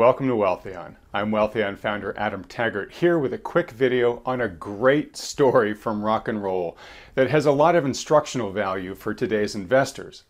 Welcome 0.00 0.28
to 0.28 0.32
Wealthion. 0.32 0.96
I'm 1.12 1.30
Wealthion 1.30 1.76
founder 1.76 2.14
Adam 2.16 2.42
Taggart 2.44 2.90
here 2.90 3.18
with 3.18 3.34
a 3.34 3.38
quick 3.38 3.70
video 3.70 4.22
on 4.24 4.40
a 4.40 4.48
great 4.48 5.14
story 5.14 5.74
from 5.74 6.02
rock 6.02 6.26
and 6.26 6.42
roll 6.42 6.78
that 7.16 7.28
has 7.28 7.44
a 7.44 7.52
lot 7.52 7.76
of 7.76 7.84
instructional 7.84 8.50
value 8.50 8.94
for 8.94 9.12
today's 9.12 9.54
investors. 9.54 10.22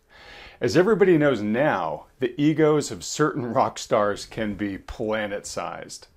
As 0.60 0.76
everybody 0.76 1.16
knows 1.16 1.40
now, 1.40 2.06
the 2.18 2.34
egos 2.36 2.90
of 2.90 3.04
certain 3.04 3.52
rock 3.52 3.78
stars 3.78 4.26
can 4.26 4.54
be 4.54 4.76
planet 4.76 5.46
sized. 5.46 6.08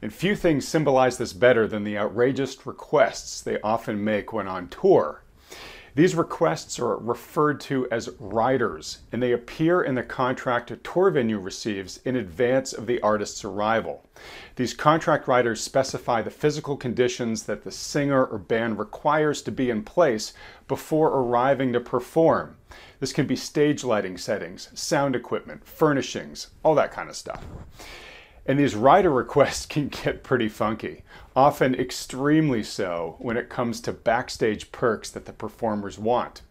And 0.00 0.14
few 0.14 0.36
things 0.36 0.68
symbolize 0.68 1.18
this 1.18 1.32
better 1.32 1.66
than 1.66 1.82
the 1.82 1.98
outrageous 1.98 2.64
requests 2.64 3.40
they 3.40 3.60
often 3.62 4.04
make 4.04 4.32
when 4.32 4.46
on 4.46 4.68
tour. 4.68 5.24
These 5.94 6.14
requests 6.14 6.78
are 6.78 6.96
referred 6.96 7.60
to 7.62 7.88
as 7.90 8.10
riders, 8.20 9.00
and 9.10 9.20
they 9.20 9.32
appear 9.32 9.82
in 9.82 9.96
the 9.96 10.04
contract 10.04 10.70
a 10.70 10.76
tour 10.76 11.10
venue 11.10 11.38
receives 11.38 11.98
in 12.04 12.14
advance 12.14 12.72
of 12.72 12.86
the 12.86 13.00
artist's 13.00 13.44
arrival. 13.44 14.04
These 14.54 14.74
contract 14.74 15.26
riders 15.26 15.60
specify 15.60 16.22
the 16.22 16.30
physical 16.30 16.76
conditions 16.76 17.42
that 17.44 17.64
the 17.64 17.72
singer 17.72 18.24
or 18.24 18.38
band 18.38 18.78
requires 18.78 19.42
to 19.42 19.50
be 19.50 19.68
in 19.68 19.82
place 19.82 20.32
before 20.68 21.08
arriving 21.08 21.72
to 21.72 21.80
perform. 21.80 22.56
This 23.00 23.12
can 23.12 23.26
be 23.26 23.36
stage 23.36 23.82
lighting 23.82 24.16
settings, 24.16 24.68
sound 24.74 25.16
equipment, 25.16 25.66
furnishings, 25.66 26.48
all 26.62 26.76
that 26.76 26.92
kind 26.92 27.08
of 27.08 27.16
stuff. 27.16 27.44
And 28.46 28.58
these 28.58 28.74
rider 28.74 29.10
requests 29.10 29.66
can 29.66 29.88
get 29.88 30.22
pretty 30.22 30.48
funky, 30.48 31.02
often 31.36 31.74
extremely 31.74 32.62
so 32.62 33.16
when 33.18 33.36
it 33.36 33.48
comes 33.48 33.80
to 33.82 33.92
backstage 33.92 34.72
perks 34.72 35.10
that 35.10 35.26
the 35.26 35.32
performers 35.32 35.98
want. 35.98 36.42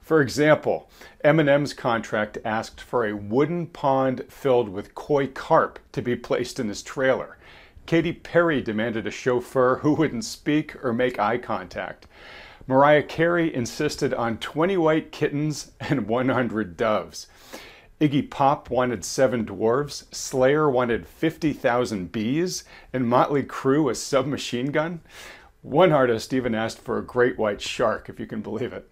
For 0.00 0.22
example, 0.22 0.88
Eminem's 1.22 1.74
contract 1.74 2.38
asked 2.42 2.80
for 2.80 3.06
a 3.06 3.14
wooden 3.14 3.66
pond 3.66 4.24
filled 4.30 4.70
with 4.70 4.94
koi 4.94 5.26
carp 5.26 5.78
to 5.92 6.00
be 6.00 6.16
placed 6.16 6.58
in 6.58 6.68
his 6.68 6.82
trailer. 6.82 7.36
Katy 7.84 8.12
Perry 8.12 8.62
demanded 8.62 9.06
a 9.06 9.10
chauffeur 9.10 9.80
who 9.82 9.92
wouldn't 9.94 10.24
speak 10.24 10.82
or 10.82 10.92
make 10.92 11.18
eye 11.18 11.38
contact. 11.38 12.06
Mariah 12.66 13.02
Carey 13.02 13.54
insisted 13.54 14.12
on 14.12 14.36
20 14.38 14.76
white 14.76 15.10
kittens 15.10 15.72
and 15.80 16.06
100 16.06 16.76
doves. 16.76 17.26
Iggy 18.00 18.30
Pop 18.30 18.70
wanted 18.70 19.04
seven 19.04 19.44
dwarves, 19.44 20.04
Slayer 20.14 20.70
wanted 20.70 21.06
50,000 21.06 22.12
bees, 22.12 22.62
and 22.92 23.08
Motley 23.08 23.42
Crue 23.42 23.90
a 23.90 23.94
submachine 23.94 24.70
gun. 24.70 25.00
One 25.62 25.90
artist 25.90 26.32
even 26.32 26.54
asked 26.54 26.80
for 26.80 26.96
a 26.96 27.04
great 27.04 27.38
white 27.38 27.60
shark, 27.60 28.08
if 28.08 28.20
you 28.20 28.26
can 28.26 28.40
believe 28.40 28.72
it. 28.72 28.88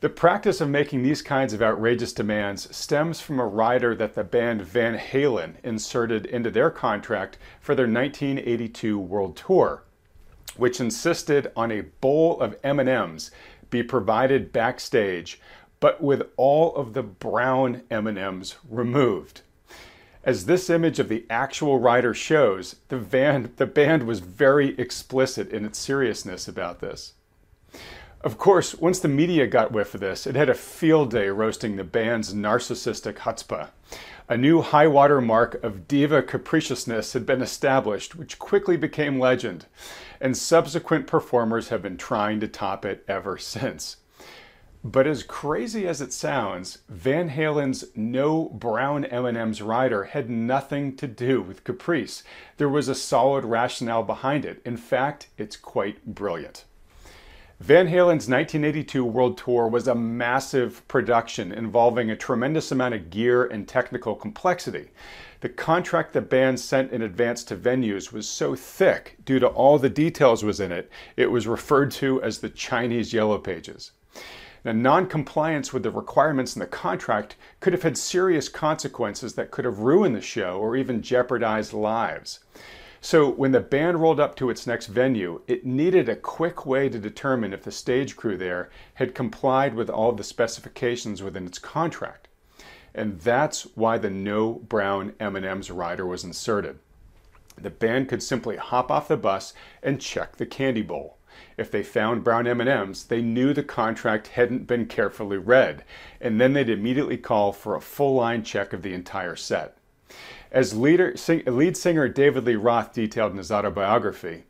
The 0.00 0.08
practice 0.08 0.62
of 0.62 0.70
making 0.70 1.02
these 1.02 1.20
kinds 1.20 1.52
of 1.52 1.60
outrageous 1.60 2.14
demands 2.14 2.74
stems 2.74 3.20
from 3.20 3.38
a 3.38 3.46
rider 3.46 3.94
that 3.96 4.14
the 4.14 4.24
band 4.24 4.62
Van 4.62 4.96
Halen 4.98 5.56
inserted 5.62 6.24
into 6.24 6.50
their 6.50 6.70
contract 6.70 7.36
for 7.60 7.74
their 7.74 7.86
1982 7.86 8.98
World 8.98 9.36
Tour, 9.36 9.82
which 10.56 10.80
insisted 10.80 11.52
on 11.54 11.70
a 11.70 11.82
bowl 12.00 12.40
of 12.40 12.56
M&Ms 12.64 13.30
be 13.68 13.82
provided 13.82 14.52
backstage 14.52 15.38
but 15.80 16.02
with 16.02 16.22
all 16.36 16.74
of 16.74 16.92
the 16.94 17.02
brown 17.02 17.82
M&Ms 17.90 18.56
removed. 18.68 19.42
As 20.24 20.46
this 20.46 20.68
image 20.68 20.98
of 20.98 21.08
the 21.08 21.24
actual 21.30 21.78
rider 21.78 22.12
shows, 22.12 22.76
the, 22.88 22.98
the 23.56 23.66
band 23.66 24.02
was 24.02 24.20
very 24.20 24.78
explicit 24.78 25.52
in 25.52 25.64
its 25.64 25.78
seriousness 25.78 26.48
about 26.48 26.80
this. 26.80 27.12
Of 28.22 28.38
course, 28.38 28.74
once 28.74 28.98
the 28.98 29.06
media 29.06 29.46
got 29.46 29.70
whiff 29.70 29.94
of 29.94 30.00
this, 30.00 30.26
it 30.26 30.34
had 30.34 30.48
a 30.48 30.54
field 30.54 31.12
day 31.12 31.28
roasting 31.28 31.76
the 31.76 31.84
band's 31.84 32.34
narcissistic 32.34 33.18
chutzpah. 33.18 33.68
A 34.28 34.36
new 34.36 34.62
high 34.62 34.88
water 34.88 35.20
mark 35.20 35.62
of 35.62 35.86
diva 35.86 36.22
capriciousness 36.22 37.12
had 37.12 37.24
been 37.24 37.40
established, 37.40 38.16
which 38.16 38.40
quickly 38.40 38.76
became 38.76 39.20
legend, 39.20 39.66
and 40.20 40.36
subsequent 40.36 41.06
performers 41.06 41.68
have 41.68 41.82
been 41.82 41.96
trying 41.96 42.40
to 42.40 42.48
top 42.48 42.84
it 42.84 43.04
ever 43.06 43.38
since. 43.38 43.98
But 44.86 45.08
as 45.08 45.24
crazy 45.24 45.88
as 45.88 46.00
it 46.00 46.12
sounds, 46.12 46.78
Van 46.88 47.30
Halen's 47.30 47.86
No 47.96 48.44
Brown 48.50 49.04
M&M's 49.04 49.60
rider 49.60 50.04
had 50.04 50.30
nothing 50.30 50.94
to 50.98 51.08
do 51.08 51.42
with 51.42 51.64
Caprice. 51.64 52.22
There 52.56 52.68
was 52.68 52.86
a 52.86 52.94
solid 52.94 53.44
rationale 53.44 54.04
behind 54.04 54.44
it. 54.44 54.62
In 54.64 54.76
fact, 54.76 55.26
it's 55.36 55.56
quite 55.56 56.06
brilliant. 56.06 56.66
Van 57.58 57.88
Halen's 57.88 58.28
1982 58.28 59.04
World 59.04 59.36
Tour 59.36 59.66
was 59.66 59.88
a 59.88 59.94
massive 59.96 60.86
production 60.86 61.50
involving 61.50 62.08
a 62.08 62.16
tremendous 62.16 62.70
amount 62.70 62.94
of 62.94 63.10
gear 63.10 63.44
and 63.44 63.66
technical 63.66 64.14
complexity. 64.14 64.90
The 65.40 65.48
contract 65.48 66.12
the 66.12 66.20
band 66.20 66.60
sent 66.60 66.92
in 66.92 67.02
advance 67.02 67.42
to 67.44 67.56
venues 67.56 68.12
was 68.12 68.28
so 68.28 68.54
thick 68.54 69.16
due 69.24 69.40
to 69.40 69.48
all 69.48 69.80
the 69.80 69.90
details 69.90 70.44
was 70.44 70.60
in 70.60 70.70
it, 70.70 70.88
it 71.16 71.32
was 71.32 71.48
referred 71.48 71.90
to 71.92 72.22
as 72.22 72.38
the 72.38 72.50
Chinese 72.50 73.12
Yellow 73.12 73.38
Pages. 73.38 73.90
Now, 74.66 74.72
non-compliance 74.72 75.72
with 75.72 75.84
the 75.84 75.92
requirements 75.92 76.56
in 76.56 76.60
the 76.60 76.66
contract 76.66 77.36
could 77.60 77.72
have 77.72 77.84
had 77.84 77.96
serious 77.96 78.48
consequences 78.48 79.34
that 79.34 79.52
could 79.52 79.64
have 79.64 79.78
ruined 79.78 80.16
the 80.16 80.20
show 80.20 80.58
or 80.58 80.74
even 80.74 81.02
jeopardized 81.02 81.72
lives. 81.72 82.40
So 83.00 83.30
when 83.30 83.52
the 83.52 83.60
band 83.60 84.00
rolled 84.00 84.18
up 84.18 84.34
to 84.36 84.50
its 84.50 84.66
next 84.66 84.88
venue, 84.88 85.40
it 85.46 85.64
needed 85.64 86.08
a 86.08 86.16
quick 86.16 86.66
way 86.66 86.88
to 86.88 86.98
determine 86.98 87.52
if 87.52 87.62
the 87.62 87.70
stage 87.70 88.16
crew 88.16 88.36
there 88.36 88.68
had 88.94 89.14
complied 89.14 89.74
with 89.74 89.88
all 89.88 90.10
the 90.10 90.24
specifications 90.24 91.22
within 91.22 91.46
its 91.46 91.60
contract. 91.60 92.26
And 92.92 93.20
that's 93.20 93.68
why 93.76 93.98
the 93.98 94.10
no 94.10 94.54
brown 94.54 95.14
M&Ms 95.20 95.70
rider 95.70 96.04
was 96.04 96.24
inserted. 96.24 96.80
The 97.56 97.70
band 97.70 98.08
could 98.08 98.20
simply 98.20 98.56
hop 98.56 98.90
off 98.90 99.06
the 99.06 99.16
bus 99.16 99.54
and 99.80 100.00
check 100.00 100.38
the 100.38 100.46
candy 100.46 100.82
bowl. 100.82 101.15
If 101.56 101.70
they 101.70 101.82
found 101.82 102.24
brown 102.24 102.46
M&Ms, 102.46 103.04
they 103.04 103.22
knew 103.22 103.52
the 103.52 103.62
contract 103.62 104.28
hadn't 104.28 104.66
been 104.66 104.86
carefully 104.86 105.38
read, 105.38 105.84
and 106.20 106.40
then 106.40 106.52
they'd 106.52 106.68
immediately 106.68 107.16
call 107.16 107.52
for 107.52 107.74
a 107.74 107.80
full 107.80 108.14
line 108.14 108.42
check 108.42 108.72
of 108.72 108.82
the 108.82 108.92
entire 108.94 109.36
set. 109.36 109.76
As 110.50 110.76
leader, 110.76 111.16
sing, 111.16 111.42
lead 111.46 111.76
singer 111.76 112.08
David 112.08 112.44
Lee 112.44 112.56
Roth 112.56 112.92
detailed 112.92 113.32
in 113.32 113.38
his 113.38 113.50
autobiography, 113.50 114.44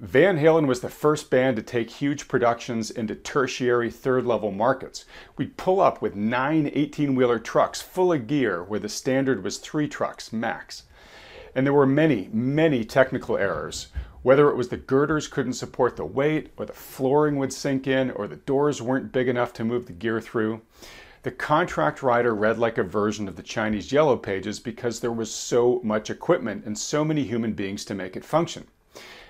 Van 0.00 0.38
Halen 0.38 0.68
was 0.68 0.78
the 0.78 0.88
first 0.88 1.28
band 1.28 1.56
to 1.56 1.62
take 1.62 1.90
huge 1.90 2.28
productions 2.28 2.88
into 2.88 3.16
tertiary 3.16 3.90
third 3.90 4.24
level 4.24 4.52
markets. 4.52 5.04
We'd 5.36 5.56
pull 5.56 5.80
up 5.80 6.00
with 6.00 6.14
nine 6.14 6.70
18 6.72 7.16
wheeler 7.16 7.40
trucks 7.40 7.82
full 7.82 8.12
of 8.12 8.28
gear 8.28 8.62
where 8.62 8.78
the 8.78 8.88
standard 8.88 9.42
was 9.42 9.58
three 9.58 9.88
trucks 9.88 10.32
max. 10.32 10.84
And 11.52 11.66
there 11.66 11.72
were 11.72 11.84
many, 11.84 12.28
many 12.32 12.84
technical 12.84 13.36
errors 13.36 13.88
whether 14.22 14.48
it 14.50 14.56
was 14.56 14.68
the 14.68 14.76
girders 14.76 15.28
couldn't 15.28 15.52
support 15.54 15.96
the 15.96 16.04
weight, 16.04 16.50
or 16.56 16.66
the 16.66 16.72
flooring 16.72 17.36
would 17.36 17.52
sink 17.52 17.86
in, 17.86 18.10
or 18.10 18.26
the 18.26 18.36
doors 18.36 18.82
weren't 18.82 19.12
big 19.12 19.28
enough 19.28 19.52
to 19.54 19.64
move 19.64 19.86
the 19.86 19.92
gear 19.92 20.20
through. 20.20 20.60
The 21.22 21.30
contract 21.30 22.02
rider 22.02 22.34
read 22.34 22.58
like 22.58 22.78
a 22.78 22.84
version 22.84 23.28
of 23.28 23.36
the 23.36 23.42
Chinese 23.42 23.92
Yellow 23.92 24.16
Pages 24.16 24.60
because 24.60 25.00
there 25.00 25.12
was 25.12 25.34
so 25.34 25.80
much 25.82 26.10
equipment 26.10 26.64
and 26.64 26.78
so 26.78 27.04
many 27.04 27.24
human 27.24 27.52
beings 27.52 27.84
to 27.86 27.94
make 27.94 28.16
it 28.16 28.24
function. 28.24 28.66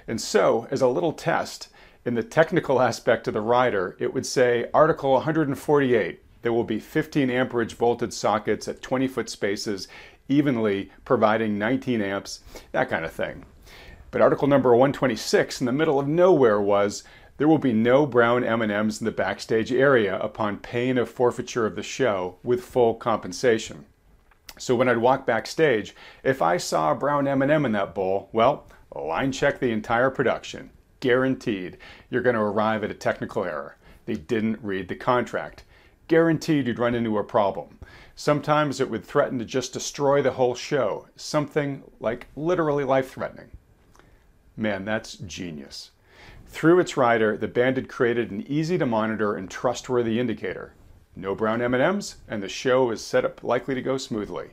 And 0.07 0.21
so, 0.21 0.67
as 0.71 0.81
a 0.81 0.89
little 0.89 1.13
test, 1.13 1.69
in 2.05 2.15
the 2.15 2.23
technical 2.23 2.81
aspect 2.81 3.29
of 3.29 3.35
the 3.35 3.41
rider, 3.41 3.97
it 3.99 4.15
would 4.15 4.25
say 4.25 4.71
Article 4.73 5.13
148, 5.13 6.23
there 6.43 6.53
will 6.53 6.65
be 6.65 6.79
15 6.79 7.31
amperage 7.31 7.75
voltage 7.75 8.13
sockets 8.13 8.69
at 8.69 8.81
20 8.81 9.09
foot 9.09 9.29
spaces, 9.29 9.89
evenly 10.29 10.91
providing 11.05 11.59
19 11.59 12.01
amps, 12.01 12.41
that 12.73 12.89
kind 12.89 13.05
of 13.05 13.13
thing. 13.13 13.45
But 14.11 14.23
article 14.23 14.49
number 14.49 14.71
126 14.71 15.61
in 15.61 15.67
the 15.67 15.73
middle 15.73 16.01
of 16.01 16.09
nowhere 16.09 16.61
was 16.61 17.05
there 17.37 17.47
will 17.47 17.59
be 17.59 17.75
no 17.75 18.07
brown 18.07 18.43
M&Ms 18.43 19.01
in 19.01 19.05
the 19.05 19.11
backstage 19.11 19.71
area 19.71 20.19
upon 20.19 20.59
pain 20.59 20.97
of 20.97 21.11
forfeiture 21.11 21.67
of 21.67 21.77
the 21.77 21.83
show 21.83 22.37
with 22.43 22.65
full 22.65 22.95
compensation. 22.95 23.85
So 24.59 24.75
when 24.75 24.89
I'd 24.89 24.99
walk 24.99 25.27
backstage, 25.27 25.95
if 26.25 26.43
I 26.43 26.57
saw 26.57 26.91
a 26.91 26.97
brown 26.97 27.29
M&M 27.29 27.65
in 27.65 27.73
that 27.73 27.95
bowl, 27.95 28.29
well, 28.33 28.67
line 28.95 29.31
check 29.31 29.61
the 29.61 29.71
entire 29.71 30.11
production. 30.11 30.71
Guaranteed 31.01 31.77
you're 32.11 32.23
going 32.23 32.35
to 32.35 32.41
arrive 32.41 32.83
at 32.83 32.91
a 32.91 32.95
technical 32.95 33.45
error. 33.45 33.77
They 34.07 34.15
didn't 34.15 34.59
read 34.63 34.89
the 34.89 34.97
contract. 34.97 35.65
Guaranteed 36.09 36.67
you'd 36.67 36.79
run 36.79 36.95
into 36.95 37.19
a 37.19 37.25
problem. 37.25 37.79
Sometimes 38.17 38.81
it 38.81 38.91
would 38.91 39.05
threaten 39.05 39.39
to 39.39 39.45
just 39.45 39.75
destroy 39.75 40.23
the 40.23 40.33
whole 40.33 40.55
show, 40.55 41.07
something 41.15 41.85
like 42.01 42.27
literally 42.35 42.83
life 42.83 43.11
threatening. 43.11 43.51
Man, 44.59 44.85
that's 44.85 45.15
genius. 45.15 45.93
Through 46.49 46.81
its 46.81 46.97
rider, 46.97 47.37
the 47.37 47.47
band 47.47 47.77
had 47.77 47.89
created 47.89 48.33
an 48.33 48.45
easy 48.49 48.77
to 48.77 48.87
monitor 48.87 49.37
and 49.37 49.49
trustworthy 49.49 50.19
indicator. 50.19 50.73
No 51.15 51.37
brown 51.37 51.63
M&Ms, 51.63 52.17
and 52.27 52.43
the 52.43 52.49
show 52.49 52.91
is 52.91 53.01
set 53.01 53.25
up 53.25 53.45
likely 53.45 53.77
to 53.77 53.83
go 53.83 53.97
smoothly. 53.99 54.51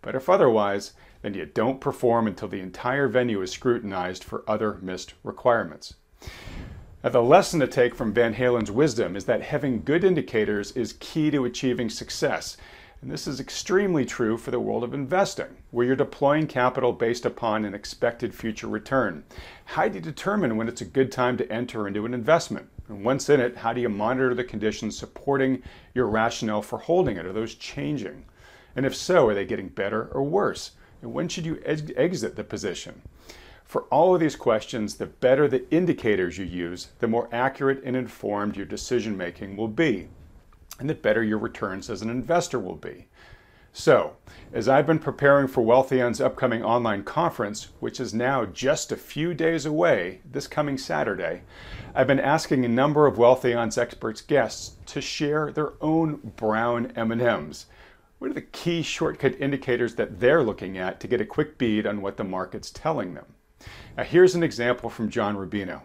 But 0.00 0.14
if 0.14 0.28
otherwise, 0.28 0.92
then 1.22 1.34
you 1.34 1.44
don't 1.44 1.80
perform 1.80 2.28
until 2.28 2.46
the 2.46 2.60
entire 2.60 3.08
venue 3.08 3.42
is 3.42 3.50
scrutinized 3.50 4.22
for 4.22 4.44
other 4.46 4.78
missed 4.80 5.14
requirements. 5.24 5.94
Now, 7.02 7.10
the 7.10 7.20
lesson 7.20 7.58
to 7.58 7.66
take 7.66 7.96
from 7.96 8.12
Van 8.12 8.34
Halen's 8.34 8.70
wisdom 8.70 9.16
is 9.16 9.24
that 9.24 9.42
having 9.42 9.82
good 9.82 10.04
indicators 10.04 10.70
is 10.72 10.94
key 11.00 11.32
to 11.32 11.44
achieving 11.44 11.90
success. 11.90 12.56
And 13.00 13.12
this 13.12 13.28
is 13.28 13.38
extremely 13.38 14.04
true 14.04 14.36
for 14.36 14.50
the 14.50 14.58
world 14.58 14.82
of 14.82 14.92
investing, 14.92 15.58
where 15.70 15.86
you're 15.86 15.94
deploying 15.94 16.48
capital 16.48 16.92
based 16.92 17.24
upon 17.24 17.64
an 17.64 17.72
expected 17.72 18.34
future 18.34 18.66
return. 18.66 19.22
How 19.66 19.86
do 19.86 19.94
you 19.94 20.00
determine 20.00 20.56
when 20.56 20.66
it's 20.66 20.80
a 20.80 20.84
good 20.84 21.12
time 21.12 21.36
to 21.36 21.52
enter 21.52 21.86
into 21.86 22.06
an 22.06 22.14
investment? 22.14 22.68
And 22.88 23.04
once 23.04 23.28
in 23.28 23.40
it, 23.40 23.58
how 23.58 23.72
do 23.72 23.80
you 23.80 23.88
monitor 23.88 24.34
the 24.34 24.42
conditions 24.42 24.98
supporting 24.98 25.62
your 25.94 26.08
rationale 26.08 26.60
for 26.60 26.78
holding 26.78 27.16
it? 27.16 27.24
Are 27.24 27.32
those 27.32 27.54
changing? 27.54 28.24
And 28.74 28.84
if 28.84 28.96
so, 28.96 29.28
are 29.28 29.34
they 29.34 29.44
getting 29.44 29.68
better 29.68 30.06
or 30.06 30.24
worse? 30.24 30.72
And 31.00 31.12
when 31.12 31.28
should 31.28 31.46
you 31.46 31.62
ex- 31.64 31.92
exit 31.96 32.34
the 32.34 32.42
position? 32.42 33.02
For 33.64 33.82
all 33.84 34.12
of 34.12 34.20
these 34.20 34.34
questions, 34.34 34.96
the 34.96 35.06
better 35.06 35.46
the 35.46 35.70
indicators 35.70 36.36
you 36.36 36.46
use, 36.46 36.88
the 36.98 37.06
more 37.06 37.28
accurate 37.30 37.82
and 37.84 37.94
informed 37.94 38.56
your 38.56 38.66
decision 38.66 39.16
making 39.16 39.56
will 39.56 39.68
be, 39.68 40.08
and 40.78 40.88
the 40.88 40.94
better 40.94 41.22
your 41.22 41.38
returns 41.38 41.90
as 41.90 42.02
an 42.02 42.10
investor 42.10 42.58
will 42.58 42.76
be. 42.76 43.08
So, 43.72 44.16
as 44.52 44.68
I've 44.68 44.86
been 44.86 44.98
preparing 44.98 45.46
for 45.46 45.62
Wealthion's 45.62 46.20
upcoming 46.20 46.64
online 46.64 47.04
conference, 47.04 47.68
which 47.80 48.00
is 48.00 48.14
now 48.14 48.46
just 48.46 48.90
a 48.90 48.96
few 48.96 49.34
days 49.34 49.66
away 49.66 50.20
this 50.24 50.46
coming 50.46 50.78
Saturday, 50.78 51.42
I've 51.94 52.06
been 52.06 52.18
asking 52.18 52.64
a 52.64 52.68
number 52.68 53.06
of 53.06 53.16
Wealthion's 53.16 53.78
experts 53.78 54.20
guests 54.20 54.76
to 54.86 55.00
share 55.00 55.52
their 55.52 55.74
own 55.80 56.32
brown 56.36 56.92
M&Ms 56.96 57.66
what 58.18 58.30
are 58.30 58.34
the 58.34 58.42
key 58.42 58.82
shortcut 58.82 59.40
indicators 59.40 59.94
that 59.94 60.18
they're 60.18 60.42
looking 60.42 60.76
at 60.76 60.98
to 61.00 61.08
get 61.08 61.20
a 61.20 61.26
quick 61.26 61.56
bead 61.56 61.86
on 61.86 62.02
what 62.02 62.16
the 62.16 62.24
market's 62.24 62.70
telling 62.70 63.14
them? 63.14 63.26
Now, 63.96 64.04
here's 64.04 64.34
an 64.34 64.42
example 64.42 64.90
from 64.90 65.08
John 65.08 65.36
Rubino. 65.36 65.82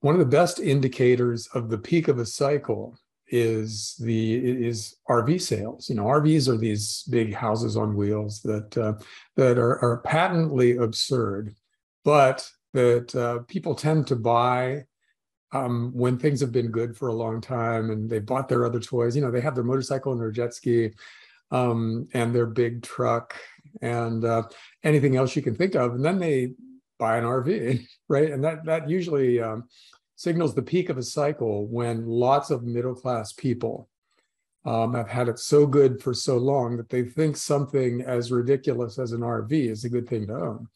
One 0.00 0.14
of 0.14 0.20
the 0.20 0.26
best 0.26 0.58
indicators 0.58 1.48
of 1.54 1.70
the 1.70 1.78
peak 1.78 2.08
of 2.08 2.18
a 2.18 2.26
cycle 2.26 2.96
is 3.30 3.96
the 4.00 4.66
is 4.66 4.96
RV 5.08 5.40
sales. 5.40 5.88
You 5.88 5.96
know, 5.96 6.04
RVs 6.04 6.48
are 6.48 6.56
these 6.56 7.04
big 7.10 7.34
houses 7.34 7.76
on 7.76 7.96
wheels 7.96 8.40
that 8.42 8.76
uh, 8.76 8.94
that 9.36 9.58
are, 9.58 9.82
are 9.82 9.98
patently 9.98 10.76
absurd, 10.76 11.54
but 12.04 12.48
that 12.74 13.14
uh, 13.14 13.40
people 13.48 13.74
tend 13.74 14.06
to 14.08 14.16
buy 14.16 14.84
um, 15.52 15.92
when 15.94 16.18
things 16.18 16.40
have 16.40 16.52
been 16.52 16.70
good 16.70 16.96
for 16.96 17.08
a 17.08 17.14
long 17.14 17.40
time 17.40 17.90
and 17.90 18.08
they 18.08 18.18
bought 18.18 18.48
their 18.48 18.64
other 18.64 18.80
toys. 18.80 19.16
You 19.16 19.22
know, 19.22 19.30
they 19.30 19.40
have 19.40 19.54
their 19.54 19.64
motorcycle 19.64 20.12
and 20.12 20.20
their 20.20 20.30
jet 20.30 20.54
ski 20.54 20.90
um, 21.50 22.08
and 22.12 22.34
their 22.34 22.46
big 22.46 22.82
truck 22.82 23.34
and 23.80 24.24
uh, 24.24 24.42
anything 24.84 25.16
else 25.16 25.36
you 25.36 25.42
can 25.42 25.54
think 25.54 25.74
of, 25.74 25.94
and 25.94 26.04
then 26.04 26.18
they 26.18 26.52
buy 26.98 27.18
an 27.18 27.24
RV, 27.24 27.86
right? 28.08 28.30
And 28.30 28.42
that 28.44 28.64
that 28.64 28.88
usually 28.88 29.40
um, 29.40 29.68
signals 30.18 30.52
the 30.52 30.62
peak 30.62 30.88
of 30.88 30.98
a 30.98 31.02
cycle 31.02 31.68
when 31.68 32.04
lots 32.04 32.50
of 32.50 32.64
middle 32.64 32.94
class 32.94 33.32
people 33.32 33.88
um, 34.64 34.92
have 34.92 35.08
had 35.08 35.28
it 35.28 35.38
so 35.38 35.64
good 35.64 36.02
for 36.02 36.12
so 36.12 36.36
long 36.36 36.76
that 36.76 36.88
they 36.88 37.04
think 37.04 37.36
something 37.36 38.02
as 38.02 38.32
ridiculous 38.32 38.98
as 38.98 39.12
an 39.12 39.20
RV 39.20 39.52
is 39.52 39.84
a 39.84 39.88
good 39.88 40.08
thing 40.08 40.26
to 40.26 40.34
own. 40.34 40.66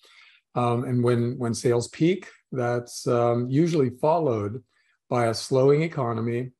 Um, 0.55 0.85
and 0.85 1.03
when 1.03 1.37
when 1.39 1.55
sales 1.55 1.89
peak, 1.89 2.29
that's 2.53 3.09
um, 3.09 3.51
usually 3.51 3.91
followed 3.91 4.63
by 5.11 5.27
a 5.27 5.35
slowing 5.35 5.83
economy 5.83 6.53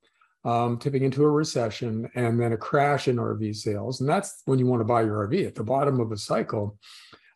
um, 0.45 0.77
tipping 0.77 1.05
into 1.05 1.23
a 1.23 1.31
recession 1.31 2.11
and 2.17 2.41
then 2.41 2.53
a 2.53 2.57
crash 2.57 3.07
in 3.07 3.15
RV 3.15 3.55
sales. 3.55 4.01
And 4.01 4.09
that's 4.09 4.43
when 4.45 4.59
you 4.59 4.67
want 4.67 4.81
to 4.81 4.85
buy 4.85 5.03
your 5.03 5.29
RV 5.29 5.47
at 5.47 5.55
the 5.55 5.63
bottom 5.63 6.01
of 6.01 6.11
a 6.11 6.17
cycle, 6.17 6.77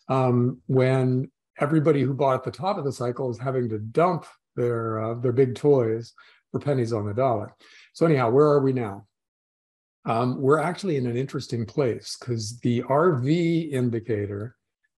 um, 0.08 0.60
when 0.66 1.30
everybody 1.60 2.02
who 2.02 2.14
bought 2.14 2.34
at 2.34 2.42
the 2.42 2.50
top 2.50 2.78
of 2.78 2.84
the 2.84 2.90
cycle 2.90 3.30
is 3.30 3.38
having 3.38 3.68
to 3.68 3.78
dump 3.78 4.26
their 4.56 5.02
uh, 5.02 5.14
their 5.14 5.32
big 5.32 5.54
toys 5.54 6.12
for 6.50 6.60
pennies 6.60 6.92
on 6.92 7.06
the 7.06 7.14
dollar. 7.14 7.54
So 7.92 8.06
anyhow, 8.06 8.30
where 8.30 8.46
are 8.46 8.60
we 8.60 8.72
now? 8.72 9.06
Um, 10.04 10.40
we're 10.40 10.60
actually 10.60 10.96
in 10.96 11.06
an 11.06 11.16
interesting 11.16 11.66
place 11.66 12.16
because 12.18 12.58
the 12.60 12.82
RV 12.82 13.72
indicator 13.72 14.56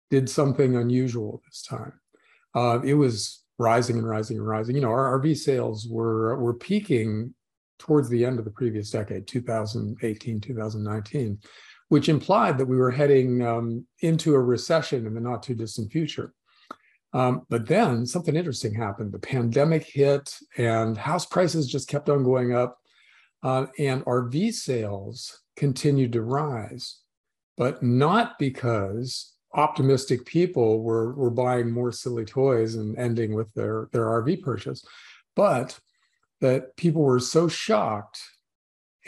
did 0.09 0.29
something 0.29 0.75
unusual 0.75 1.41
this 1.45 1.63
time. 1.63 1.93
Uh, 2.53 2.79
it 2.83 2.93
was 2.93 3.43
rising 3.57 3.97
and 3.97 4.07
rising 4.07 4.37
and 4.37 4.47
rising. 4.47 4.75
You 4.75 4.81
know, 4.81 4.89
our 4.89 5.19
RV 5.19 5.37
sales 5.37 5.87
were 5.89 6.37
were 6.37 6.53
peaking 6.53 7.33
towards 7.79 8.09
the 8.09 8.25
end 8.25 8.39
of 8.39 8.45
the 8.45 8.51
previous 8.51 8.89
decade, 8.89 9.27
2018, 9.27 10.41
2019, 10.41 11.39
which 11.89 12.09
implied 12.09 12.57
that 12.57 12.65
we 12.65 12.77
were 12.77 12.91
heading 12.91 13.45
um, 13.45 13.85
into 14.01 14.33
a 14.33 14.39
recession 14.39 15.05
in 15.05 15.13
the 15.13 15.21
not 15.21 15.43
too 15.43 15.55
distant 15.55 15.91
future. 15.91 16.33
Um, 17.13 17.43
but 17.49 17.67
then 17.67 18.05
something 18.05 18.35
interesting 18.35 18.73
happened. 18.73 19.11
The 19.11 19.19
pandemic 19.19 19.85
hit, 19.85 20.35
and 20.57 20.97
house 20.97 21.25
prices 21.25 21.67
just 21.67 21.87
kept 21.87 22.09
on 22.09 22.23
going 22.23 22.53
up, 22.53 22.77
uh, 23.43 23.67
and 23.79 24.03
RV 24.05 24.53
sales 24.53 25.41
continued 25.55 26.13
to 26.13 26.21
rise, 26.21 26.99
but 27.57 27.81
not 27.81 28.37
because 28.37 29.33
optimistic 29.53 30.25
people 30.25 30.81
were, 30.81 31.13
were 31.13 31.31
buying 31.31 31.71
more 31.71 31.91
silly 31.91 32.25
toys 32.25 32.75
and 32.75 32.97
ending 32.97 33.33
with 33.33 33.51
their, 33.53 33.89
their 33.93 34.05
RV 34.05 34.41
purchase, 34.41 34.85
but 35.35 35.79
that 36.41 36.75
people 36.75 37.01
were 37.01 37.19
so 37.19 37.47
shocked 37.47 38.21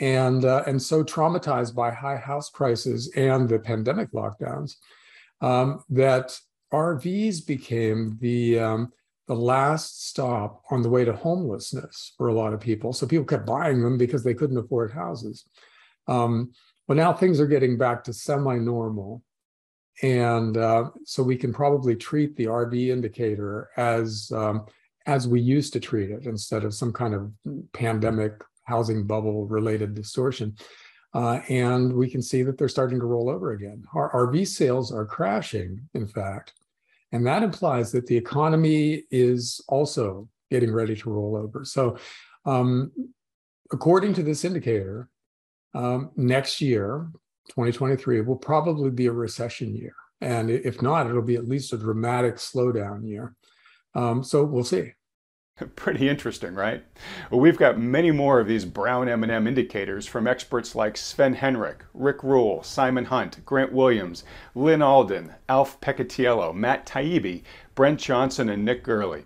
and 0.00 0.46
uh, 0.46 0.64
and 0.66 0.80
so 0.80 1.04
traumatized 1.04 1.74
by 1.74 1.90
high 1.90 2.16
house 2.16 2.50
prices 2.50 3.12
and 3.16 3.48
the 3.48 3.58
pandemic 3.58 4.10
lockdowns 4.12 4.76
um, 5.42 5.84
that 5.90 6.38
RVs 6.72 7.46
became 7.46 8.16
the 8.20 8.58
um, 8.58 8.92
the 9.26 9.34
last 9.34 10.08
stop 10.08 10.62
on 10.70 10.82
the 10.82 10.90
way 10.90 11.04
to 11.04 11.12
homelessness 11.12 12.14
for 12.16 12.28
a 12.28 12.34
lot 12.34 12.52
of 12.52 12.60
people. 12.60 12.92
So 12.92 13.06
people 13.06 13.24
kept 13.24 13.46
buying 13.46 13.80
them 13.82 13.96
because 13.96 14.24
they 14.24 14.34
couldn't 14.34 14.58
afford 14.58 14.92
houses. 14.92 15.44
Um, 16.08 16.52
well, 16.88 16.96
now 16.96 17.12
things 17.12 17.38
are 17.40 17.46
getting 17.46 17.78
back 17.78 18.02
to 18.04 18.12
semi-normal, 18.12 19.22
and 20.02 20.56
uh, 20.56 20.90
so 21.04 21.22
we 21.22 21.36
can 21.36 21.52
probably 21.52 21.94
treat 21.94 22.34
the 22.34 22.46
RV 22.46 22.88
indicator 22.88 23.68
as 23.76 24.32
um, 24.34 24.66
as 25.06 25.28
we 25.28 25.40
used 25.40 25.72
to 25.74 25.80
treat 25.80 26.10
it 26.10 26.26
instead 26.26 26.64
of 26.64 26.74
some 26.74 26.92
kind 26.92 27.14
of 27.14 27.32
pandemic 27.72 28.32
housing 28.64 29.06
bubble 29.06 29.46
related 29.46 29.94
distortion. 29.94 30.56
Uh, 31.12 31.40
and 31.48 31.92
we 31.92 32.08
can 32.08 32.22
see 32.22 32.42
that 32.42 32.56
they're 32.56 32.68
starting 32.68 33.00
to 33.00 33.06
roll 33.06 33.28
over 33.28 33.52
again. 33.52 33.84
Our 33.94 34.12
RV 34.12 34.46
sales 34.46 34.92
are 34.92 35.04
crashing, 35.04 35.88
in 35.94 36.06
fact. 36.06 36.52
And 37.12 37.26
that 37.26 37.42
implies 37.42 37.90
that 37.92 38.06
the 38.06 38.16
economy 38.16 39.04
is 39.10 39.60
also 39.68 40.28
getting 40.50 40.72
ready 40.72 40.96
to 40.96 41.10
roll 41.10 41.36
over. 41.36 41.64
So, 41.64 41.96
um, 42.46 42.92
according 43.72 44.14
to 44.14 44.22
this 44.22 44.44
indicator, 44.44 45.08
um, 45.74 46.10
next 46.16 46.60
year, 46.60 47.08
2023, 47.50 48.20
will 48.22 48.36
probably 48.36 48.90
be 48.90 49.06
a 49.06 49.12
recession 49.12 49.74
year. 49.74 49.94
And 50.20 50.50
if 50.50 50.82
not, 50.82 51.08
it'll 51.08 51.22
be 51.22 51.36
at 51.36 51.48
least 51.48 51.72
a 51.72 51.78
dramatic 51.78 52.36
slowdown 52.36 53.08
year. 53.08 53.34
Um, 53.94 54.22
so 54.22 54.44
we'll 54.44 54.64
see. 54.64 54.92
Pretty 55.76 56.08
interesting, 56.08 56.54
right? 56.54 56.82
Well, 57.30 57.40
we've 57.40 57.58
got 57.58 57.78
many 57.78 58.10
more 58.10 58.40
of 58.40 58.46
these 58.46 58.64
brown 58.64 59.08
M&M 59.08 59.46
indicators 59.46 60.06
from 60.06 60.26
experts 60.26 60.74
like 60.74 60.96
Sven 60.96 61.34
Henrich, 61.36 61.80
Rick 61.94 62.22
Rule, 62.22 62.62
Simon 62.62 63.06
Hunt, 63.06 63.44
Grant 63.44 63.72
Williams, 63.72 64.24
Lyn 64.54 64.82
Alden, 64.82 65.34
Alf 65.48 65.80
Peccatiello, 65.80 66.54
Matt 66.54 66.86
Taibbi, 66.86 67.42
Brent 67.74 68.00
Johnson, 68.00 68.48
and 68.48 68.64
Nick 68.64 68.84
Gerli. 68.84 69.24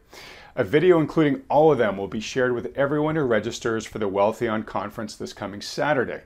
A 0.57 0.62
video 0.62 1.00
including 1.00 1.43
all 1.50 1.73
of 1.73 1.79
them 1.79 1.97
will 1.97 2.07
be 2.07 2.21
shared 2.21 2.53
with 2.53 2.76
everyone 2.76 3.17
who 3.17 3.23
registers 3.23 3.85
for 3.85 3.99
the 3.99 4.09
Wealthion 4.09 4.64
conference 4.64 5.17
this 5.17 5.33
coming 5.33 5.61
Saturday. 5.61 6.23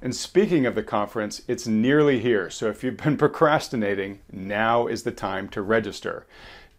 And 0.00 0.14
speaking 0.14 0.66
of 0.66 0.76
the 0.76 0.84
conference, 0.84 1.42
it's 1.48 1.66
nearly 1.66 2.20
here, 2.20 2.48
so 2.48 2.68
if 2.68 2.84
you've 2.84 2.98
been 2.98 3.16
procrastinating, 3.18 4.20
now 4.30 4.86
is 4.86 5.02
the 5.02 5.10
time 5.10 5.48
to 5.48 5.62
register. 5.62 6.26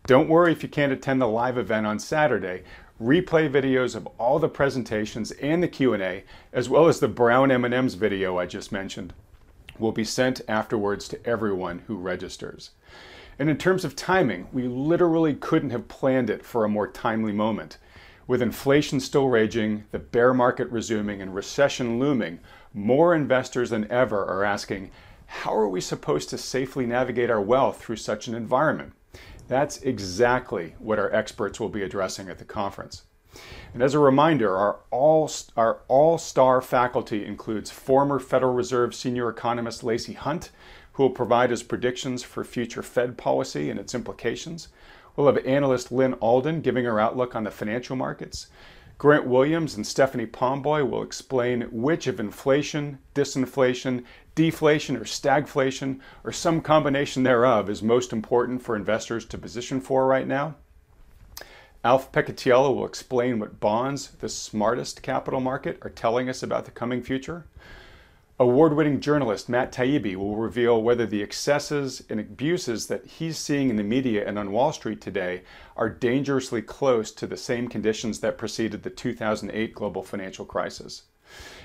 Don't 0.05 0.27
worry 0.27 0.51
if 0.51 0.63
you 0.63 0.67
can't 0.67 0.91
attend 0.91 1.21
the 1.21 1.27
live 1.29 1.57
event 1.57 1.87
on 1.87 1.97
Saturday. 1.97 2.63
Replay 3.01 3.49
videos 3.49 3.95
of 3.95 4.05
all 4.17 4.37
the 4.37 4.49
presentations 4.49 5.31
and 5.31 5.63
the 5.63 5.67
Q&A, 5.69 6.25
as 6.51 6.67
well 6.67 6.89
as 6.89 6.99
the 6.99 7.07
Brown 7.07 7.49
M&Ms 7.49 7.93
video 7.93 8.37
I 8.37 8.45
just 8.45 8.69
mentioned, 8.69 9.13
will 9.79 9.93
be 9.93 10.03
sent 10.03 10.41
afterwards 10.49 11.07
to 11.07 11.25
everyone 11.25 11.83
who 11.87 11.95
registers. 11.95 12.71
And 13.39 13.49
in 13.49 13.57
terms 13.57 13.85
of 13.85 13.95
timing, 13.95 14.49
we 14.51 14.63
literally 14.67 15.35
couldn't 15.35 15.69
have 15.69 15.87
planned 15.87 16.29
it 16.29 16.43
for 16.43 16.65
a 16.65 16.69
more 16.69 16.89
timely 16.89 17.31
moment. 17.31 17.77
With 18.27 18.41
inflation 18.41 18.99
still 18.99 19.29
raging, 19.29 19.85
the 19.91 19.99
bear 19.99 20.33
market 20.33 20.67
resuming, 20.69 21.21
and 21.21 21.33
recession 21.33 21.97
looming, 21.97 22.41
more 22.73 23.15
investors 23.15 23.69
than 23.69 23.89
ever 23.89 24.25
are 24.25 24.43
asking, 24.43 24.91
how 25.27 25.55
are 25.55 25.69
we 25.69 25.79
supposed 25.79 26.29
to 26.31 26.37
safely 26.37 26.85
navigate 26.85 27.29
our 27.29 27.41
wealth 27.41 27.81
through 27.81 27.95
such 27.95 28.27
an 28.27 28.35
environment? 28.35 28.91
That's 29.47 29.77
exactly 29.81 30.75
what 30.79 30.99
our 30.99 31.13
experts 31.13 31.59
will 31.59 31.69
be 31.69 31.83
addressing 31.83 32.29
at 32.29 32.39
the 32.39 32.45
conference. 32.45 33.03
And 33.73 33.81
as 33.81 33.93
a 33.93 33.99
reminder, 33.99 34.55
our 34.55 34.79
all, 34.91 35.29
our 35.57 35.79
all-star 35.87 36.61
faculty 36.61 37.25
includes 37.25 37.71
former 37.71 38.19
Federal 38.19 38.53
Reserve 38.53 38.93
senior 38.93 39.29
economist 39.29 39.83
Lacey 39.83 40.13
Hunt, 40.13 40.51
who 40.93 41.03
will 41.03 41.09
provide 41.09 41.49
his 41.49 41.63
predictions 41.63 42.21
for 42.21 42.43
future 42.43 42.83
Fed 42.83 43.17
policy 43.17 43.69
and 43.69 43.79
its 43.79 43.95
implications. 43.95 44.67
We'll 45.15 45.27
have 45.27 45.43
analyst 45.45 45.91
Lyn 45.91 46.13
Alden 46.15 46.61
giving 46.61 46.85
her 46.85 46.99
outlook 46.99 47.35
on 47.35 47.43
the 47.43 47.51
financial 47.51 47.95
markets. 47.95 48.47
Grant 48.99 49.25
Williams 49.25 49.75
and 49.75 49.85
Stephanie 49.85 50.27
Pomboy 50.27 50.87
will 50.87 51.03
explain 51.03 51.63
which 51.71 52.07
of 52.07 52.19
inflation, 52.19 52.99
disinflation, 53.15 54.03
deflation, 54.35 54.95
or 54.95 55.03
stagflation, 55.03 55.99
or 56.23 56.31
some 56.31 56.61
combination 56.61 57.23
thereof, 57.23 57.69
is 57.69 57.83
most 57.83 58.11
important 58.11 58.61
for 58.61 58.75
investors 58.75 59.25
to 59.25 59.37
position 59.37 59.79
for 59.79 60.07
right 60.07 60.27
now. 60.27 60.55
Alf 61.83 62.11
Peccatiello 62.11 62.73
will 62.75 62.85
explain 62.85 63.39
what 63.39 63.59
bonds, 63.59 64.11
the 64.19 64.29
smartest 64.29 65.01
capital 65.01 65.41
market, 65.41 65.77
are 65.81 65.89
telling 65.89 66.29
us 66.29 66.41
about 66.41 66.65
the 66.65 66.71
coming 66.71 67.03
future. 67.03 67.45
Award 68.39 68.73
winning 68.73 68.99
journalist 68.99 69.47
Matt 69.47 69.71
Taibbi 69.71 70.15
will 70.15 70.35
reveal 70.37 70.81
whether 70.81 71.05
the 71.05 71.21
excesses 71.21 72.03
and 72.09 72.19
abuses 72.19 72.87
that 72.87 73.05
he's 73.05 73.37
seeing 73.37 73.69
in 73.69 73.75
the 73.75 73.83
media 73.83 74.27
and 74.27 74.39
on 74.39 74.51
Wall 74.51 74.73
Street 74.73 75.01
today 75.01 75.43
are 75.77 75.87
dangerously 75.89 76.61
close 76.61 77.11
to 77.11 77.27
the 77.27 77.37
same 77.37 77.67
conditions 77.67 78.21
that 78.21 78.37
preceded 78.37 78.81
the 78.81 78.89
2008 78.89 79.75
global 79.75 80.01
financial 80.01 80.45
crisis. 80.45 81.03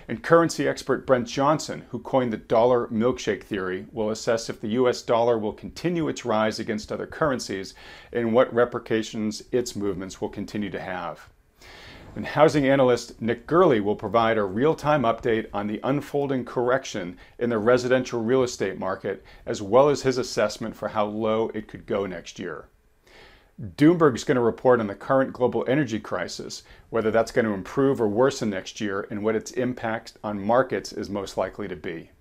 And 0.09 0.23
currency 0.23 0.67
expert 0.67 1.07
Brent 1.07 1.29
Johnson, 1.29 1.85
who 1.91 1.99
coined 1.99 2.33
the 2.33 2.39
dollar 2.39 2.87
milkshake 2.87 3.43
theory, 3.43 3.87
will 3.93 4.09
assess 4.09 4.49
if 4.49 4.61
the 4.61 4.69
US 4.69 5.03
dollar 5.03 5.39
will 5.39 5.53
continue 5.53 6.09
its 6.09 6.25
rise 6.25 6.59
against 6.59 6.91
other 6.91 7.07
currencies 7.07 7.75
and 8.13 8.33
what 8.33 8.53
repercussions 8.55 9.43
its 9.53 9.77
movements 9.77 10.21
will 10.21 10.31
continue 10.31 10.71
to 10.71 10.81
have. 10.81 11.29
And 12.17 12.27
housing 12.27 12.67
analyst 12.67 13.21
Nick 13.21 13.47
Gerli 13.47 13.83
will 13.83 13.95
provide 13.95 14.39
a 14.39 14.45
real 14.45 14.75
time 14.75 15.03
update 15.03 15.47
on 15.53 15.67
the 15.67 15.79
unfolding 15.85 16.45
correction 16.45 17.19
in 17.39 17.51
the 17.51 17.59
residential 17.59 18.23
real 18.23 18.43
estate 18.43 18.79
market, 18.79 19.23
as 19.45 19.61
well 19.61 19.91
as 19.91 20.03
his 20.03 20.17
assessment 20.17 20.75
for 20.75 20.89
how 20.89 21.05
low 21.05 21.51
it 21.53 21.69
could 21.69 21.85
go 21.85 22.07
next 22.07 22.39
year. 22.39 22.69
Doomberg 23.61 24.15
is 24.15 24.23
going 24.23 24.37
to 24.37 24.41
report 24.41 24.79
on 24.79 24.87
the 24.87 24.95
current 24.95 25.33
global 25.33 25.65
energy 25.67 25.99
crisis, 25.99 26.63
whether 26.91 27.11
that's 27.11 27.33
going 27.33 27.45
to 27.45 27.53
improve 27.53 28.01
or 28.01 28.07
worsen 28.07 28.51
next 28.51 28.81
year, 28.81 29.05
and 29.11 29.25
what 29.25 29.35
its 29.35 29.51
impact 29.51 30.13
on 30.23 30.41
markets 30.41 30.93
is 30.93 31.11
most 31.11 31.37
likely 31.37 31.67
to 31.67 31.75
be. 31.75 32.13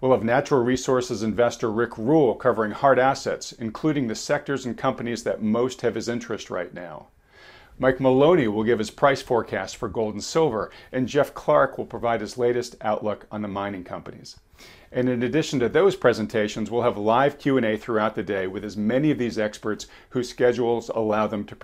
We'll 0.00 0.10
have 0.10 0.24
natural 0.24 0.64
resources 0.64 1.22
investor 1.22 1.70
Rick 1.70 1.96
Rule 1.96 2.34
covering 2.34 2.72
hard 2.72 2.98
assets, 2.98 3.52
including 3.52 4.08
the 4.08 4.16
sectors 4.16 4.66
and 4.66 4.76
companies 4.76 5.22
that 5.22 5.40
most 5.40 5.82
have 5.82 5.94
his 5.94 6.08
interest 6.08 6.50
right 6.50 6.74
now. 6.74 7.06
Mike 7.78 8.00
Maloney 8.00 8.48
will 8.48 8.64
give 8.64 8.78
his 8.78 8.90
price 8.90 9.20
forecast 9.20 9.76
for 9.76 9.88
gold 9.88 10.14
and 10.14 10.24
silver, 10.24 10.70
and 10.92 11.08
Jeff 11.08 11.34
Clark 11.34 11.76
will 11.76 11.84
provide 11.84 12.20
his 12.22 12.38
latest 12.38 12.76
outlook 12.80 13.26
on 13.30 13.42
the 13.42 13.48
mining 13.48 13.84
companies. 13.84 14.36
And 14.90 15.08
in 15.08 15.22
addition 15.22 15.60
to 15.60 15.68
those 15.68 15.94
presentations, 15.94 16.70
we'll 16.70 16.82
have 16.82 16.96
live 16.96 17.38
Q&A 17.38 17.76
throughout 17.76 18.14
the 18.14 18.22
day 18.22 18.46
with 18.46 18.64
as 18.64 18.76
many 18.76 19.10
of 19.10 19.18
these 19.18 19.38
experts 19.38 19.86
whose 20.10 20.28
schedules 20.28 20.88
allow 20.88 21.26
them 21.26 21.44
to 21.44 21.56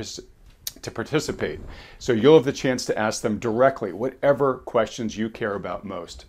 to 0.81 0.91
participate. 0.91 1.61
So 1.99 2.13
you'll 2.13 2.37
have 2.37 2.45
the 2.45 2.53
chance 2.53 2.85
to 2.87 2.99
ask 2.99 3.23
them 3.23 3.39
directly 3.39 3.93
whatever 3.93 4.55
questions 4.55 5.17
you 5.17 5.29
care 5.29 5.55
about 5.55 5.85
most. 5.85 6.25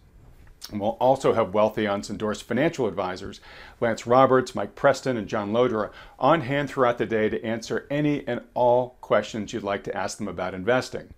And 0.71 0.79
we'll 0.79 0.91
also 0.91 1.33
have 1.33 1.51
Wealthion's 1.51 2.09
endorsed 2.09 2.43
financial 2.43 2.87
advisors, 2.87 3.41
Lance 3.81 4.07
Roberts, 4.07 4.55
Mike 4.55 4.75
Preston, 4.75 5.17
and 5.17 5.27
John 5.27 5.51
Llodra, 5.51 5.91
on 6.17 6.41
hand 6.41 6.69
throughout 6.69 6.97
the 6.97 7.05
day 7.05 7.27
to 7.29 7.43
answer 7.43 7.85
any 7.91 8.25
and 8.27 8.41
all 8.53 8.97
questions 9.01 9.51
you'd 9.51 9.63
like 9.63 9.83
to 9.83 9.95
ask 9.95 10.17
them 10.17 10.27
about 10.27 10.53
investing. 10.53 11.13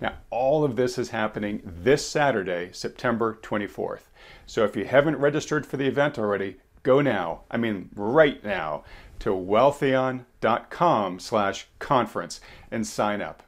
Now, 0.00 0.14
all 0.28 0.64
of 0.64 0.76
this 0.76 0.98
is 0.98 1.10
happening 1.10 1.62
this 1.64 2.06
Saturday, 2.06 2.70
September 2.72 3.38
24th. 3.42 4.02
So 4.46 4.64
if 4.64 4.76
you 4.76 4.84
haven't 4.84 5.16
registered 5.16 5.64
for 5.64 5.76
the 5.76 5.86
event 5.86 6.18
already, 6.18 6.56
go 6.82 7.00
now, 7.00 7.42
I 7.50 7.56
mean 7.56 7.88
right 7.94 8.42
now, 8.44 8.84
to 9.20 9.30
wealthion.com 9.30 11.18
slash 11.20 11.68
conference 11.78 12.40
and 12.70 12.86
sign 12.86 13.22
up. 13.22 13.42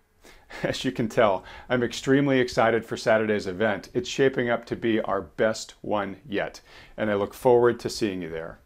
As 0.63 0.85
you 0.85 0.93
can 0.93 1.09
tell, 1.09 1.45
I'm 1.69 1.83
extremely 1.83 2.41
excited 2.41 2.85
for 2.85 2.97
Saturday's 2.97 3.47
event. 3.47 3.89
It's 3.95 4.09
shaping 4.09 4.51
up 4.51 4.65
to 4.67 4.77
be 4.77 5.01
our 5.01 5.21
best 5.23 5.75
one 5.81 6.19
yet, 6.29 6.61
and 6.97 7.11
I 7.11 7.15
look 7.15 7.35
forward 7.35 7.81
to 7.81 7.91
seeing 7.91 8.23
you 8.23 8.29
there. 8.29 8.59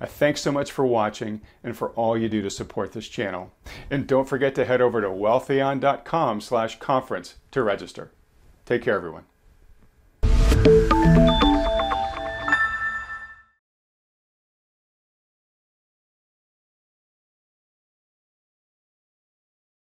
Uh, 0.00 0.06
thanks 0.06 0.42
so 0.42 0.52
much 0.52 0.70
for 0.70 0.84
watching 0.84 1.40
and 1.64 1.76
for 1.76 1.90
all 1.90 2.18
you 2.18 2.28
do 2.28 2.42
to 2.42 2.50
support 2.50 2.92
this 2.92 3.08
channel. 3.08 3.52
And 3.90 4.06
don't 4.06 4.28
forget 4.28 4.54
to 4.56 4.64
head 4.64 4.80
over 4.80 5.00
to 5.00 5.08
wealthion.com 5.08 6.40
slash 6.42 6.78
conference 6.78 7.36
to 7.52 7.62
register. 7.62 8.12
Take 8.66 8.82
care, 8.82 8.96
everyone. 8.96 9.24